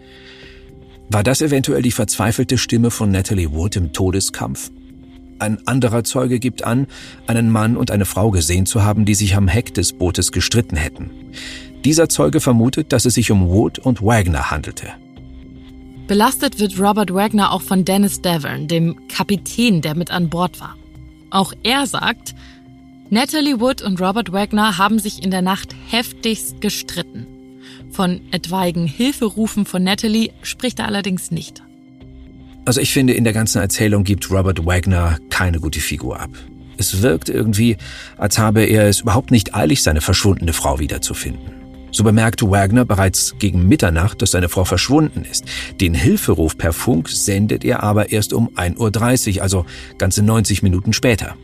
War 1.09 1.23
das 1.23 1.41
eventuell 1.41 1.81
die 1.81 1.91
verzweifelte 1.91 2.57
Stimme 2.57 2.91
von 2.91 3.11
Natalie 3.11 3.51
Wood 3.51 3.75
im 3.75 3.93
Todeskampf? 3.93 4.71
Ein 5.37 5.67
anderer 5.67 6.03
Zeuge 6.03 6.39
gibt 6.39 6.63
an, 6.63 6.87
einen 7.27 7.49
Mann 7.49 7.75
und 7.75 7.91
eine 7.91 8.05
Frau 8.05 8.31
gesehen 8.31 8.65
zu 8.65 8.83
haben, 8.83 9.05
die 9.05 9.15
sich 9.15 9.35
am 9.35 9.47
Heck 9.47 9.73
des 9.73 9.93
Bootes 9.93 10.31
gestritten 10.31 10.77
hätten. 10.77 11.11
Dieser 11.83 12.09
Zeuge 12.09 12.39
vermutet, 12.39 12.93
dass 12.93 13.05
es 13.05 13.15
sich 13.15 13.31
um 13.31 13.49
Wood 13.49 13.79
und 13.79 14.01
Wagner 14.01 14.49
handelte. 14.49 14.87
Belastet 16.07 16.59
wird 16.59 16.79
Robert 16.79 17.13
Wagner 17.13 17.51
auch 17.51 17.61
von 17.61 17.83
Dennis 17.83 18.21
Devon, 18.21 18.67
dem 18.67 19.07
Kapitän, 19.07 19.81
der 19.81 19.95
mit 19.95 20.11
an 20.11 20.29
Bord 20.29 20.59
war. 20.59 20.75
Auch 21.31 21.53
er 21.63 21.85
sagt, 21.87 22.35
Natalie 23.09 23.59
Wood 23.59 23.81
und 23.81 23.99
Robert 23.99 24.31
Wagner 24.31 24.77
haben 24.77 24.99
sich 24.99 25.23
in 25.23 25.31
der 25.31 25.41
Nacht 25.41 25.75
heftigst 25.89 26.61
gestritten. 26.61 27.27
Von 27.91 28.21
etwaigen 28.31 28.87
Hilferufen 28.87 29.65
von 29.65 29.83
Natalie 29.83 30.31
spricht 30.41 30.79
er 30.79 30.85
allerdings 30.85 31.29
nicht. 31.31 31.64
Also 32.65 32.81
ich 32.81 32.91
finde, 32.91 33.13
in 33.13 33.23
der 33.23 33.33
ganzen 33.33 33.61
Erzählung 33.61 34.03
gibt 34.03 34.31
Robert 34.31 34.65
Wagner 34.65 35.19
keine 35.29 35.59
gute 35.59 35.79
Figur 35.79 36.19
ab. 36.19 36.31
Es 36.77 37.03
wirkt 37.03 37.29
irgendwie, 37.29 37.77
als 38.17 38.39
habe 38.39 38.63
er 38.63 38.87
es 38.87 39.01
überhaupt 39.01 39.31
nicht 39.31 39.55
eilig, 39.55 39.83
seine 39.83 40.01
verschwundene 40.01 40.51
Frau 40.51 40.79
wiederzufinden. 40.79 41.53
So 41.91 42.03
bemerkte 42.03 42.49
Wagner 42.49 42.83
bereits 42.83 43.35
gegen 43.39 43.69
Mitternacht, 43.69 44.21
dass 44.21 44.31
seine 44.31 44.49
Frau 44.49 44.65
verschwunden 44.65 45.23
ist. 45.29 45.45
Den 45.79 45.93
Hilferuf 45.93 46.57
per 46.57 46.73
Funk 46.73 47.07
sendet 47.07 47.63
er 47.63 47.83
aber 47.83 48.11
erst 48.11 48.33
um 48.33 48.49
1.30 48.49 49.37
Uhr, 49.37 49.43
also 49.43 49.65
ganze 49.97 50.21
90 50.21 50.61
Minuten 50.61 50.91
später. 50.91 51.35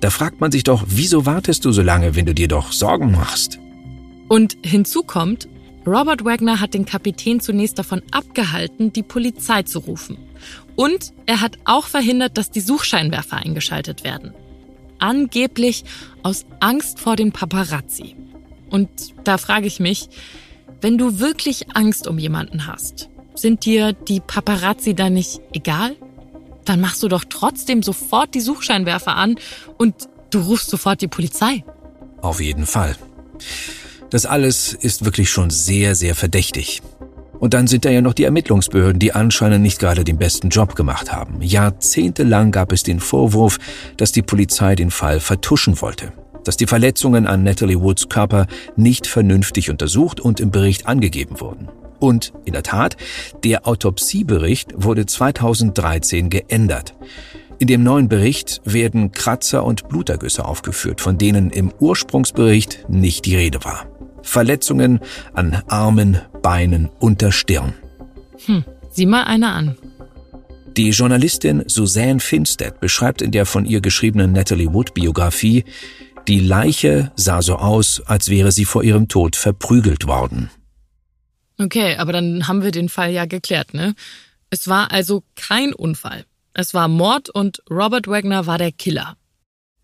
Da 0.00 0.08
fragt 0.08 0.40
man 0.40 0.52
sich 0.52 0.62
doch, 0.62 0.84
wieso 0.88 1.26
wartest 1.26 1.64
du 1.66 1.72
so 1.72 1.82
lange, 1.82 2.16
wenn 2.16 2.24
du 2.24 2.32
dir 2.32 2.48
doch 2.48 2.72
Sorgen 2.72 3.12
machst? 3.12 3.58
Und 4.28 4.56
hinzu 4.64 5.02
kommt, 5.02 5.48
Robert 5.86 6.24
Wagner 6.24 6.60
hat 6.60 6.72
den 6.72 6.86
Kapitän 6.86 7.40
zunächst 7.40 7.78
davon 7.78 8.00
abgehalten, 8.10 8.90
die 8.92 9.02
Polizei 9.02 9.64
zu 9.64 9.80
rufen. 9.80 10.16
Und 10.76 11.12
er 11.26 11.40
hat 11.40 11.58
auch 11.64 11.86
verhindert, 11.86 12.36
dass 12.38 12.50
die 12.50 12.60
Suchscheinwerfer 12.60 13.36
eingeschaltet 13.36 14.04
werden. 14.04 14.34
Angeblich 14.98 15.84
aus 16.22 16.46
Angst 16.60 17.00
vor 17.00 17.16
den 17.16 17.32
Paparazzi. 17.32 18.16
Und 18.70 18.88
da 19.24 19.38
frage 19.38 19.66
ich 19.66 19.80
mich, 19.80 20.08
wenn 20.80 20.98
du 20.98 21.18
wirklich 21.18 21.74
Angst 21.76 22.06
um 22.06 22.18
jemanden 22.18 22.66
hast, 22.66 23.08
sind 23.34 23.64
dir 23.64 23.92
die 23.92 24.20
Paparazzi 24.20 24.94
dann 24.94 25.14
nicht 25.14 25.40
egal? 25.52 25.96
Dann 26.64 26.80
machst 26.80 27.02
du 27.02 27.08
doch 27.08 27.24
trotzdem 27.28 27.82
sofort 27.82 28.34
die 28.34 28.40
Suchscheinwerfer 28.40 29.16
an 29.16 29.36
und 29.76 29.94
du 30.30 30.40
rufst 30.40 30.70
sofort 30.70 31.00
die 31.02 31.08
Polizei. 31.08 31.64
Auf 32.20 32.40
jeden 32.40 32.66
Fall. 32.66 32.96
Das 34.10 34.26
alles 34.26 34.72
ist 34.72 35.04
wirklich 35.04 35.30
schon 35.30 35.50
sehr, 35.50 35.94
sehr 35.94 36.14
verdächtig. 36.14 36.82
Und 37.44 37.52
dann 37.52 37.66
sind 37.66 37.84
da 37.84 37.90
ja 37.90 38.00
noch 38.00 38.14
die 38.14 38.24
Ermittlungsbehörden, 38.24 38.98
die 38.98 39.12
anscheinend 39.12 39.60
nicht 39.60 39.78
gerade 39.78 40.02
den 40.02 40.16
besten 40.16 40.48
Job 40.48 40.76
gemacht 40.76 41.12
haben. 41.12 41.42
Jahrzehntelang 41.42 42.52
gab 42.52 42.72
es 42.72 42.84
den 42.84 43.00
Vorwurf, 43.00 43.58
dass 43.98 44.12
die 44.12 44.22
Polizei 44.22 44.74
den 44.74 44.90
Fall 44.90 45.20
vertuschen 45.20 45.82
wollte 45.82 46.14
dass 46.44 46.56
die 46.58 46.66
Verletzungen 46.66 47.26
an 47.26 47.42
Natalie 47.42 47.80
Woods 47.80 48.08
Körper 48.10 48.46
nicht 48.76 49.06
vernünftig 49.06 49.70
untersucht 49.70 50.20
und 50.20 50.40
im 50.40 50.50
Bericht 50.50 50.86
angegeben 50.86 51.40
wurden. 51.40 51.68
Und 52.00 52.34
in 52.44 52.52
der 52.52 52.62
Tat, 52.62 52.98
der 53.44 53.66
Autopsiebericht 53.66 54.74
wurde 54.76 55.06
2013 55.06 56.28
geändert. 56.28 56.94
In 57.58 57.66
dem 57.66 57.82
neuen 57.82 58.08
Bericht 58.08 58.60
werden 58.64 59.12
Kratzer 59.12 59.64
und 59.64 59.88
Blutergüsse 59.88 60.44
aufgeführt, 60.44 61.00
von 61.00 61.16
denen 61.16 61.48
im 61.50 61.72
Ursprungsbericht 61.78 62.86
nicht 62.88 63.24
die 63.24 63.36
Rede 63.36 63.64
war. 63.64 63.86
Verletzungen 64.22 65.00
an 65.32 65.62
Armen, 65.68 66.20
Beinen 66.44 66.90
und 67.00 67.22
der 67.22 67.32
Stirn. 67.32 67.72
Hm, 68.44 68.64
sieh 68.90 69.06
mal 69.06 69.24
einer 69.24 69.54
an. 69.54 69.78
Die 70.76 70.90
Journalistin 70.90 71.64
Suzanne 71.66 72.20
Finstead 72.20 72.80
beschreibt 72.80 73.22
in 73.22 73.30
der 73.30 73.46
von 73.46 73.64
ihr 73.64 73.80
geschriebenen 73.80 74.32
Natalie 74.32 74.72
Wood 74.74 74.92
Biografie, 74.92 75.64
die 76.28 76.40
Leiche 76.40 77.12
sah 77.16 77.40
so 77.40 77.56
aus, 77.56 78.02
als 78.04 78.28
wäre 78.28 78.52
sie 78.52 78.66
vor 78.66 78.84
ihrem 78.84 79.08
Tod 79.08 79.36
verprügelt 79.36 80.06
worden. 80.06 80.50
Okay, 81.58 81.96
aber 81.96 82.12
dann 82.12 82.46
haben 82.46 82.62
wir 82.62 82.72
den 82.72 82.90
Fall 82.90 83.10
ja 83.10 83.24
geklärt, 83.24 83.72
ne? 83.72 83.94
Es 84.50 84.68
war 84.68 84.92
also 84.92 85.22
kein 85.36 85.72
Unfall. 85.72 86.26
Es 86.52 86.74
war 86.74 86.88
Mord 86.88 87.30
und 87.30 87.62
Robert 87.70 88.06
Wagner 88.06 88.46
war 88.46 88.58
der 88.58 88.72
Killer. 88.72 89.16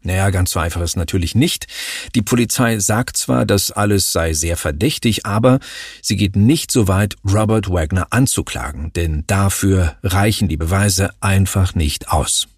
Naja, 0.02 0.30
ganz 0.30 0.52
so 0.52 0.60
einfach 0.60 0.80
ist 0.80 0.96
natürlich 0.96 1.34
nicht. 1.34 1.66
Die 2.14 2.22
Polizei 2.22 2.78
sagt 2.78 3.18
zwar, 3.18 3.44
das 3.44 3.70
alles 3.70 4.12
sei 4.12 4.32
sehr 4.32 4.56
verdächtig, 4.56 5.26
aber 5.26 5.60
sie 6.00 6.16
geht 6.16 6.36
nicht 6.36 6.70
so 6.70 6.88
weit, 6.88 7.16
Robert 7.24 7.70
Wagner 7.70 8.06
anzuklagen, 8.10 8.92
denn 8.94 9.24
dafür 9.26 9.96
reichen 10.02 10.48
die 10.48 10.56
Beweise 10.56 11.10
einfach 11.20 11.74
nicht 11.74 12.08
aus. 12.08 12.48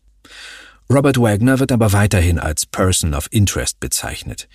Robert 0.88 1.18
Wagner 1.18 1.58
wird 1.58 1.72
aber 1.72 1.92
weiterhin 1.92 2.38
als 2.38 2.66
Person 2.66 3.14
of 3.14 3.26
Interest 3.30 3.80
bezeichnet. 3.80 4.48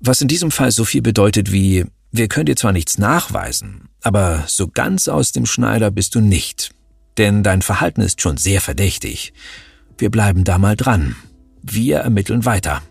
Was 0.00 0.20
in 0.20 0.28
diesem 0.28 0.50
Fall 0.50 0.72
so 0.72 0.84
viel 0.84 1.02
bedeutet 1.02 1.52
wie, 1.52 1.86
wir 2.12 2.28
können 2.28 2.46
dir 2.46 2.56
zwar 2.56 2.72
nichts 2.72 2.98
nachweisen, 2.98 3.88
aber 4.02 4.44
so 4.46 4.68
ganz 4.68 5.08
aus 5.08 5.32
dem 5.32 5.46
Schneider 5.46 5.90
bist 5.90 6.14
du 6.14 6.20
nicht. 6.20 6.72
Denn 7.18 7.42
dein 7.42 7.62
Verhalten 7.62 8.00
ist 8.00 8.20
schon 8.20 8.36
sehr 8.36 8.60
verdächtig. 8.60 9.32
Wir 9.96 10.10
bleiben 10.10 10.44
da 10.44 10.58
mal 10.58 10.76
dran. 10.76 11.16
Wir 11.72 11.98
ermitteln 11.98 12.44
weiter. 12.44 12.82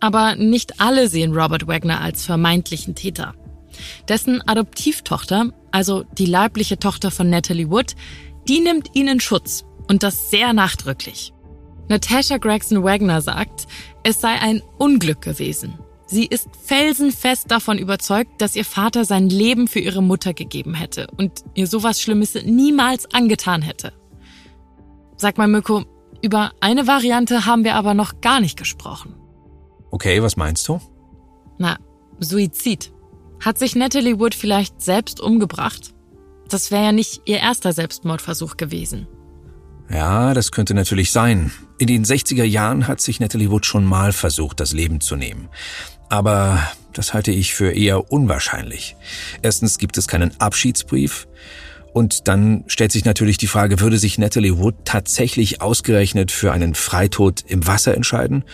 Aber 0.00 0.34
nicht 0.34 0.80
alle 0.80 1.08
sehen 1.08 1.34
Robert 1.34 1.66
Wagner 1.66 2.00
als 2.00 2.24
vermeintlichen 2.24 2.94
Täter. 2.94 3.34
Dessen 4.08 4.40
Adoptivtochter, 4.48 5.50
also 5.70 6.04
die 6.18 6.26
leibliche 6.26 6.78
Tochter 6.78 7.10
von 7.10 7.28
Natalie 7.28 7.70
Wood, 7.70 7.94
die 8.48 8.60
nimmt 8.60 8.94
ihn 8.94 9.08
in 9.08 9.20
Schutz 9.20 9.64
und 9.88 10.02
das 10.02 10.30
sehr 10.30 10.52
nachdrücklich. 10.52 11.32
Natasha 11.88 12.38
Gregson 12.38 12.82
Wagner 12.82 13.20
sagt, 13.20 13.66
es 14.02 14.20
sei 14.20 14.40
ein 14.40 14.62
Unglück 14.78 15.20
gewesen. 15.20 15.78
Sie 16.06 16.24
ist 16.26 16.48
felsenfest 16.64 17.50
davon 17.50 17.78
überzeugt, 17.78 18.40
dass 18.40 18.56
ihr 18.56 18.64
Vater 18.64 19.04
sein 19.04 19.28
Leben 19.28 19.68
für 19.68 19.80
ihre 19.80 20.02
Mutter 20.02 20.34
gegeben 20.34 20.74
hätte 20.74 21.08
und 21.16 21.44
ihr 21.54 21.66
sowas 21.66 22.00
Schlimmes 22.00 22.34
niemals 22.44 23.12
angetan 23.14 23.62
hätte. 23.62 23.92
Sag 25.16 25.38
mal, 25.38 25.48
Mirko, 25.48 25.84
über 26.22 26.52
eine 26.60 26.86
Variante 26.86 27.46
haben 27.46 27.64
wir 27.64 27.74
aber 27.74 27.94
noch 27.94 28.20
gar 28.20 28.40
nicht 28.40 28.58
gesprochen. 28.58 29.14
Okay, 29.90 30.22
was 30.22 30.36
meinst 30.36 30.66
du? 30.68 30.80
Na, 31.58 31.78
Suizid. 32.18 32.92
Hat 33.40 33.58
sich 33.58 33.74
Natalie 33.74 34.18
Wood 34.18 34.34
vielleicht 34.34 34.80
selbst 34.80 35.20
umgebracht? 35.20 35.94
Das 36.48 36.70
wäre 36.70 36.84
ja 36.84 36.92
nicht 36.92 37.22
ihr 37.24 37.38
erster 37.38 37.72
Selbstmordversuch 37.72 38.56
gewesen. 38.56 39.08
Ja, 39.90 40.32
das 40.32 40.52
könnte 40.52 40.74
natürlich 40.74 41.10
sein. 41.10 41.50
In 41.78 41.88
den 41.88 42.04
60er 42.04 42.44
Jahren 42.44 42.86
hat 42.86 43.00
sich 43.00 43.20
Natalie 43.20 43.50
Wood 43.50 43.66
schon 43.66 43.84
mal 43.84 44.12
versucht, 44.12 44.60
das 44.60 44.72
Leben 44.72 45.00
zu 45.00 45.16
nehmen. 45.16 45.48
Aber 46.08 46.62
das 46.92 47.14
halte 47.14 47.32
ich 47.32 47.54
für 47.54 47.72
eher 47.72 48.12
unwahrscheinlich. 48.12 48.96
Erstens 49.42 49.78
gibt 49.78 49.98
es 49.98 50.08
keinen 50.08 50.38
Abschiedsbrief. 50.40 51.26
Und 51.92 52.26
dann 52.28 52.64
stellt 52.68 52.92
sich 52.92 53.04
natürlich 53.04 53.36
die 53.36 53.46
Frage, 53.46 53.80
würde 53.80 53.98
sich 53.98 54.16
Natalie 54.16 54.58
Wood 54.58 54.74
tatsächlich 54.84 55.60
ausgerechnet 55.60 56.30
für 56.30 56.52
einen 56.52 56.74
Freitod 56.74 57.44
im 57.46 57.66
Wasser 57.66 57.94
entscheiden, 57.94 58.44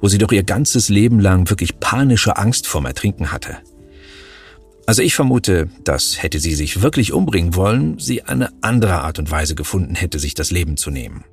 wo 0.00 0.08
sie 0.08 0.18
doch 0.18 0.32
ihr 0.32 0.42
ganzes 0.42 0.88
Leben 0.88 1.18
lang 1.18 1.48
wirklich 1.48 1.80
panische 1.80 2.36
Angst 2.36 2.66
vorm 2.66 2.84
Ertrinken 2.84 3.32
hatte? 3.32 3.58
Also 4.86 5.00
ich 5.00 5.14
vermute, 5.14 5.70
dass 5.84 6.22
hätte 6.22 6.40
sie 6.40 6.54
sich 6.54 6.82
wirklich 6.82 7.12
umbringen 7.12 7.54
wollen, 7.54 7.98
sie 7.98 8.24
eine 8.24 8.50
andere 8.60 9.02
Art 9.02 9.18
und 9.18 9.30
Weise 9.30 9.54
gefunden 9.54 9.94
hätte, 9.94 10.18
sich 10.18 10.34
das 10.34 10.50
Leben 10.50 10.76
zu 10.76 10.90
nehmen. 10.90 11.24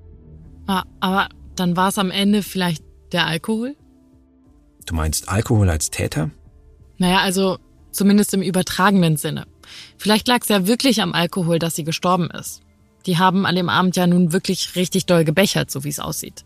Ah, 0.68 0.84
aber 1.00 1.30
dann 1.56 1.75
war 1.75 1.89
es 1.89 1.98
am 1.98 2.12
Ende 2.12 2.44
vielleicht 2.44 2.84
der 3.12 3.25
Alkohol? 3.25 3.75
Du 4.86 4.94
meinst 4.94 5.30
Alkohol 5.30 5.70
als 5.70 5.89
Täter? 5.89 6.30
Naja, 7.00 7.20
also 7.22 7.58
zumindest 7.92 8.34
im 8.34 8.42
übertragenen 8.42 9.18
Sinne. 9.18 9.46
Vielleicht 9.98 10.28
lag 10.28 10.40
es 10.42 10.50
ja 10.50 10.68
wirklich 10.68 11.02
am 11.02 11.14
Alkohol, 11.14 11.60
dass 11.60 11.76
sie 11.76 11.84
gestorben 11.84 12.30
ist. 12.30 12.62
Die 13.06 13.18
haben 13.18 13.46
an 13.46 13.56
dem 13.56 13.70
Abend 13.70 13.96
ja 13.96 14.08
nun 14.08 14.34
wirklich 14.34 14.76
richtig 14.76 15.06
doll 15.06 15.24
gebechert, 15.24 15.72
so 15.72 15.84
wie 15.84 15.90
es 15.90 16.00
aussieht. 16.00 16.46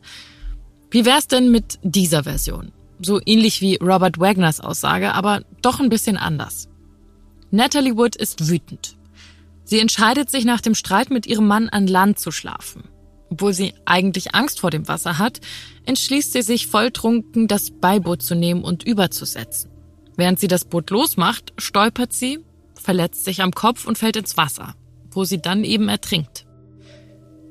Wie 0.91 1.05
wär's 1.05 1.27
denn 1.27 1.51
mit 1.51 1.79
dieser 1.81 2.23
Version? 2.23 2.71
So 3.01 3.19
ähnlich 3.25 3.61
wie 3.61 3.77
Robert 3.77 4.19
Wagners 4.19 4.59
Aussage, 4.59 5.13
aber 5.13 5.41
doch 5.61 5.79
ein 5.79 5.89
bisschen 5.89 6.17
anders. 6.17 6.69
Natalie 7.51 7.97
Wood 7.97 8.15
ist 8.15 8.47
wütend. 8.47 8.95
Sie 9.63 9.79
entscheidet 9.79 10.29
sich 10.29 10.45
nach 10.45 10.61
dem 10.61 10.75
Streit 10.75 11.09
mit 11.09 11.25
ihrem 11.25 11.47
Mann 11.47 11.69
an 11.69 11.87
Land 11.87 12.19
zu 12.19 12.31
schlafen. 12.31 12.83
Obwohl 13.29 13.53
sie 13.53 13.73
eigentlich 13.85 14.35
Angst 14.35 14.59
vor 14.59 14.69
dem 14.69 14.87
Wasser 14.87 15.17
hat, 15.17 15.41
entschließt 15.85 16.33
sie 16.33 16.43
sich 16.43 16.67
volltrunken, 16.67 17.47
das 17.47 17.71
Beiboot 17.71 18.21
zu 18.21 18.35
nehmen 18.35 18.63
und 18.63 18.83
überzusetzen. 18.83 19.71
Während 20.15 20.39
sie 20.39 20.47
das 20.47 20.65
Boot 20.65 20.91
losmacht, 20.91 21.53
stolpert 21.57 22.13
sie, 22.13 22.39
verletzt 22.83 23.25
sich 23.25 23.41
am 23.41 23.51
Kopf 23.51 23.85
und 23.85 23.97
fällt 23.97 24.17
ins 24.17 24.37
Wasser, 24.37 24.75
wo 25.11 25.23
sie 25.23 25.41
dann 25.41 25.63
eben 25.63 25.89
ertrinkt. 25.89 26.45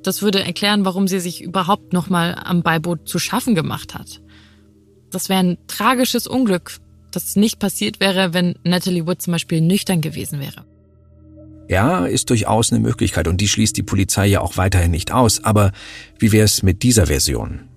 Das 0.02 0.22
würde 0.22 0.42
erklären, 0.42 0.84
warum 0.84 1.08
sie 1.08 1.20
sich 1.20 1.42
überhaupt 1.42 1.92
nochmal 1.92 2.34
am 2.34 2.62
Beiboot 2.62 3.08
zu 3.08 3.18
schaffen 3.18 3.54
gemacht 3.54 3.94
hat. 3.94 4.20
Das 5.10 5.28
wäre 5.28 5.40
ein 5.40 5.58
tragisches 5.68 6.26
Unglück, 6.26 6.78
das 7.10 7.36
nicht 7.36 7.58
passiert 7.58 8.00
wäre, 8.00 8.34
wenn 8.34 8.56
Natalie 8.64 9.06
Wood 9.06 9.22
zum 9.22 9.32
Beispiel 9.32 9.60
nüchtern 9.60 10.00
gewesen 10.00 10.40
wäre. 10.40 10.64
Ja, 11.68 12.06
ist 12.06 12.30
durchaus 12.30 12.72
eine 12.72 12.80
Möglichkeit 12.80 13.28
und 13.28 13.40
die 13.40 13.48
schließt 13.48 13.76
die 13.76 13.82
Polizei 13.82 14.26
ja 14.26 14.40
auch 14.40 14.56
weiterhin 14.56 14.90
nicht 14.90 15.12
aus. 15.12 15.44
Aber 15.44 15.72
wie 16.18 16.32
wäre 16.32 16.44
es 16.44 16.62
mit 16.62 16.82
dieser 16.82 17.06
Version? 17.06 17.68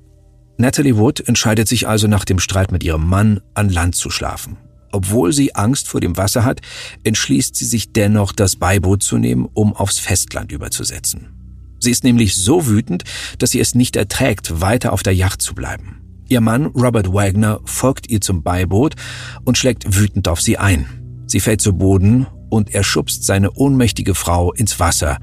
Natalie 0.57 0.97
Wood 0.97 1.19
entscheidet 1.27 1.67
sich 1.67 1.87
also 1.87 2.07
nach 2.07 2.25
dem 2.25 2.39
Streit 2.39 2.71
mit 2.71 2.83
ihrem 2.83 3.07
Mann, 3.07 3.41
an 3.53 3.69
Land 3.69 3.95
zu 3.95 4.09
schlafen. 4.09 4.57
Obwohl 4.95 5.33
sie 5.33 5.53
Angst 5.55 5.89
vor 5.89 5.99
dem 5.99 6.15
Wasser 6.15 6.45
hat, 6.45 6.61
entschließt 7.03 7.53
sie 7.53 7.65
sich 7.65 7.91
dennoch, 7.91 8.31
das 8.31 8.55
Beiboot 8.55 9.03
zu 9.03 9.17
nehmen, 9.17 9.49
um 9.53 9.75
aufs 9.75 9.99
Festland 9.99 10.53
überzusetzen. 10.53 11.33
Sie 11.79 11.91
ist 11.91 12.05
nämlich 12.05 12.37
so 12.37 12.65
wütend, 12.65 13.03
dass 13.37 13.51
sie 13.51 13.59
es 13.59 13.75
nicht 13.75 13.97
erträgt, 13.97 14.61
weiter 14.61 14.93
auf 14.93 15.03
der 15.03 15.13
Yacht 15.13 15.41
zu 15.41 15.53
bleiben. 15.53 15.97
Ihr 16.29 16.39
Mann 16.39 16.67
Robert 16.67 17.11
Wagner 17.13 17.59
folgt 17.65 18.09
ihr 18.09 18.21
zum 18.21 18.41
Beiboot 18.41 18.95
und 19.43 19.57
schlägt 19.57 19.97
wütend 19.97 20.29
auf 20.29 20.39
sie 20.39 20.57
ein. 20.57 20.85
Sie 21.27 21.41
fällt 21.41 21.59
zu 21.59 21.73
Boden 21.73 22.25
und 22.49 22.73
er 22.73 22.83
schubst 22.85 23.25
seine 23.25 23.51
ohnmächtige 23.51 24.15
Frau 24.15 24.53
ins 24.53 24.79
Wasser, 24.79 25.17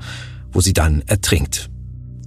wo 0.52 0.60
sie 0.60 0.74
dann 0.74 1.02
ertrinkt. 1.06 1.71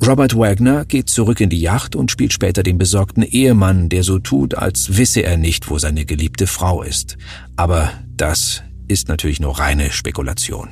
Robert 0.03 0.35
Wagner 0.37 0.85
geht 0.85 1.09
zurück 1.09 1.39
in 1.39 1.49
die 1.49 1.59
Yacht 1.59 1.95
und 1.95 2.11
spielt 2.11 2.33
später 2.33 2.63
den 2.63 2.77
besorgten 2.77 3.23
Ehemann, 3.23 3.89
der 3.89 4.03
so 4.03 4.19
tut, 4.19 4.55
als 4.55 4.97
wisse 4.97 5.21
er 5.21 5.37
nicht, 5.37 5.69
wo 5.69 5.79
seine 5.79 6.05
geliebte 6.05 6.47
Frau 6.47 6.83
ist. 6.83 7.17
Aber 7.55 7.91
das 8.15 8.61
ist 8.87 9.07
natürlich 9.07 9.39
nur 9.39 9.57
reine 9.57 9.91
Spekulation. 9.91 10.69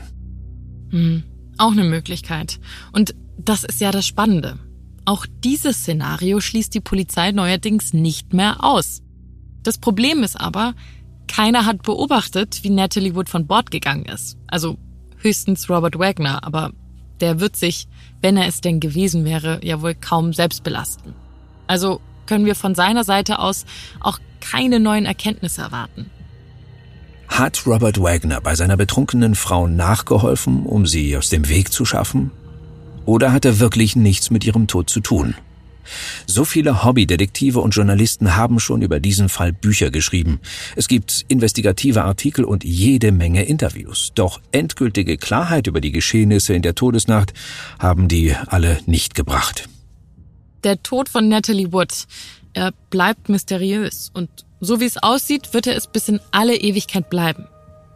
Hm, 0.89 1.23
auch 1.57 1.71
eine 1.71 1.83
Möglichkeit. 1.83 2.59
Und 2.91 3.15
das 3.37 3.63
ist 3.63 3.81
ja 3.81 3.91
das 3.91 4.05
Spannende. 4.05 4.59
Auch 5.05 5.25
dieses 5.43 5.79
Szenario 5.79 6.39
schließt 6.39 6.73
die 6.73 6.79
Polizei 6.79 7.31
neuerdings 7.31 7.93
nicht 7.93 8.33
mehr 8.33 8.63
aus. 8.63 9.01
Das 9.63 9.77
Problem 9.77 10.23
ist 10.23 10.39
aber, 10.39 10.75
keiner 11.27 11.65
hat 11.65 11.83
beobachtet, 11.83 12.63
wie 12.63 12.69
Natalie 12.69 13.15
Wood 13.15 13.29
von 13.29 13.47
Bord 13.47 13.71
gegangen 13.71 14.05
ist. 14.05 14.37
Also 14.47 14.77
höchstens 15.17 15.69
Robert 15.69 15.97
Wagner, 15.97 16.43
aber 16.43 16.71
der 17.21 17.39
wird 17.39 17.55
sich, 17.55 17.87
wenn 18.21 18.37
er 18.37 18.47
es 18.47 18.61
denn 18.61 18.79
gewesen 18.79 19.25
wäre, 19.25 19.59
ja 19.63 19.81
wohl 19.81 19.95
kaum 19.95 20.33
selbst 20.33 20.63
belasten. 20.63 21.13
Also 21.67 22.01
können 22.25 22.45
wir 22.45 22.55
von 22.55 22.75
seiner 22.75 23.03
Seite 23.03 23.39
aus 23.39 23.65
auch 23.99 24.19
keine 24.41 24.79
neuen 24.79 25.05
Erkenntnisse 25.05 25.61
erwarten. 25.61 26.09
Hat 27.27 27.65
Robert 27.65 28.01
Wagner 28.01 28.41
bei 28.41 28.55
seiner 28.55 28.77
betrunkenen 28.77 29.35
Frau 29.35 29.67
nachgeholfen, 29.67 30.65
um 30.65 30.85
sie 30.85 31.17
aus 31.17 31.29
dem 31.29 31.49
Weg 31.49 31.71
zu 31.71 31.85
schaffen? 31.85 32.31
Oder 33.05 33.31
hat 33.31 33.45
er 33.45 33.59
wirklich 33.59 33.95
nichts 33.95 34.29
mit 34.29 34.45
ihrem 34.45 34.67
Tod 34.67 34.89
zu 34.89 34.99
tun? 34.99 35.35
So 36.25 36.45
viele 36.45 36.83
Hobbydetektive 36.83 37.59
und 37.59 37.71
Journalisten 37.75 38.35
haben 38.35 38.59
schon 38.59 38.81
über 38.81 38.99
diesen 38.99 39.29
Fall 39.29 39.53
Bücher 39.53 39.91
geschrieben. 39.91 40.39
Es 40.75 40.87
gibt 40.87 41.25
investigative 41.27 42.03
Artikel 42.03 42.45
und 42.45 42.63
jede 42.63 43.11
Menge 43.11 43.43
Interviews. 43.43 44.11
Doch 44.15 44.41
endgültige 44.51 45.17
Klarheit 45.17 45.67
über 45.67 45.81
die 45.81 45.91
Geschehnisse 45.91 46.53
in 46.53 46.61
der 46.61 46.75
Todesnacht 46.75 47.33
haben 47.79 48.07
die 48.07 48.35
alle 48.47 48.79
nicht 48.85 49.15
gebracht. 49.15 49.69
Der 50.63 50.81
Tod 50.81 51.09
von 51.09 51.27
Natalie 51.27 51.73
Wood, 51.73 52.05
er 52.53 52.71
bleibt 52.89 53.29
mysteriös 53.29 54.11
und 54.13 54.29
so 54.61 54.79
wie 54.79 54.85
es 54.85 54.97
aussieht, 54.97 55.53
wird 55.53 55.67
er 55.67 55.75
es 55.75 55.87
bis 55.87 56.07
in 56.07 56.21
alle 56.31 56.55
Ewigkeit 56.55 57.09
bleiben. 57.09 57.47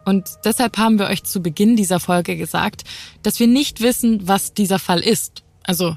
Und 0.04 0.26
deshalb 0.44 0.78
haben 0.78 0.98
wir 0.98 1.06
euch 1.06 1.24
zu 1.24 1.40
Beginn 1.42 1.76
dieser 1.76 2.00
Folge 2.00 2.36
gesagt, 2.36 2.84
dass 3.22 3.40
wir 3.40 3.46
nicht 3.46 3.80
wissen, 3.80 4.26
was 4.26 4.54
dieser 4.54 4.78
Fall 4.78 5.00
ist. 5.00 5.42
Also 5.64 5.96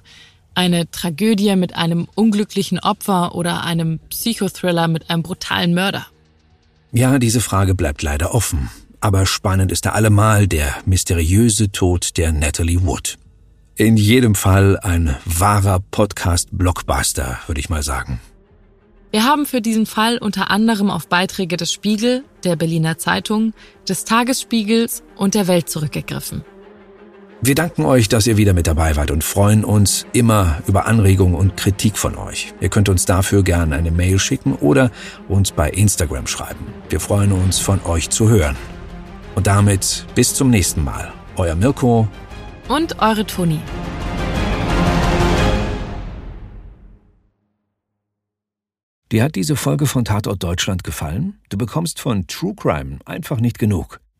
eine 0.55 0.89
Tragödie 0.89 1.55
mit 1.55 1.75
einem 1.75 2.07
unglücklichen 2.15 2.79
Opfer 2.79 3.35
oder 3.35 3.63
einem 3.63 3.99
Psychothriller 4.09 4.87
mit 4.87 5.09
einem 5.09 5.23
brutalen 5.23 5.73
Mörder? 5.73 6.07
Ja, 6.91 7.19
diese 7.19 7.41
Frage 7.41 7.75
bleibt 7.75 8.01
leider 8.01 8.33
offen. 8.33 8.69
Aber 8.99 9.25
spannend 9.25 9.71
ist 9.71 9.85
da 9.85 9.91
allemal 9.91 10.47
der 10.47 10.75
mysteriöse 10.85 11.71
Tod 11.71 12.17
der 12.17 12.31
Natalie 12.31 12.83
Wood. 12.83 13.17
In 13.75 13.97
jedem 13.97 14.35
Fall 14.35 14.77
ein 14.79 15.15
wahrer 15.25 15.79
Podcast-Blockbuster, 15.89 17.39
würde 17.47 17.59
ich 17.59 17.69
mal 17.69 17.81
sagen. 17.81 18.19
Wir 19.11 19.25
haben 19.25 19.45
für 19.45 19.59
diesen 19.59 19.85
Fall 19.85 20.17
unter 20.17 20.51
anderem 20.51 20.89
auf 20.89 21.07
Beiträge 21.07 21.57
des 21.57 21.73
Spiegel, 21.73 22.23
der 22.43 22.55
Berliner 22.55 22.97
Zeitung, 22.97 23.53
des 23.89 24.05
Tagesspiegels 24.05 25.03
und 25.15 25.33
der 25.33 25.47
Welt 25.47 25.69
zurückgegriffen. 25.69 26.45
Wir 27.43 27.55
danken 27.55 27.85
euch, 27.85 28.07
dass 28.07 28.27
ihr 28.27 28.37
wieder 28.37 28.53
mit 28.53 28.67
dabei 28.67 28.95
wart 28.97 29.09
und 29.09 29.23
freuen 29.23 29.65
uns 29.65 30.05
immer 30.13 30.61
über 30.67 30.85
Anregungen 30.85 31.33
und 31.33 31.57
Kritik 31.57 31.97
von 31.97 32.15
euch. 32.15 32.53
Ihr 32.61 32.69
könnt 32.69 32.87
uns 32.87 33.05
dafür 33.05 33.41
gerne 33.41 33.75
eine 33.75 33.89
Mail 33.89 34.19
schicken 34.19 34.53
oder 34.53 34.91
uns 35.27 35.51
bei 35.51 35.71
Instagram 35.71 36.27
schreiben. 36.27 36.67
Wir 36.89 36.99
freuen 36.99 37.31
uns, 37.31 37.57
von 37.57 37.83
euch 37.83 38.11
zu 38.11 38.29
hören. 38.29 38.55
Und 39.33 39.47
damit 39.47 40.05
bis 40.13 40.35
zum 40.35 40.51
nächsten 40.51 40.83
Mal. 40.83 41.11
Euer 41.35 41.55
Mirko 41.55 42.07
und 42.67 43.01
eure 43.01 43.25
Toni. 43.25 43.59
Dir 49.11 49.23
hat 49.23 49.33
diese 49.33 49.55
Folge 49.55 49.87
von 49.87 50.05
Tatort 50.05 50.43
Deutschland 50.43 50.83
gefallen? 50.83 51.39
Du 51.49 51.57
bekommst 51.57 51.99
von 51.99 52.27
True 52.27 52.53
Crime 52.55 52.99
einfach 53.05 53.39
nicht 53.39 53.57
genug. 53.57 53.99